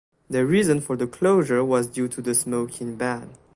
[0.31, 3.33] The reason for the closure was due to the smoking ban.